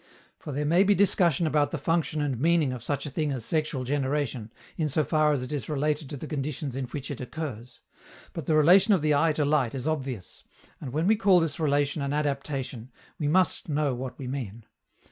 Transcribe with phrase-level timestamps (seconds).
[0.39, 3.45] For there may be discussion about the function and meaning of such a thing as
[3.45, 7.21] sexual generation, in so far as it is related to the conditions in which it
[7.21, 7.81] occurs;
[8.33, 10.43] but the relation of the eye to light is obvious,
[10.79, 14.65] and when we call this relation an adaptation, we must know what we mean.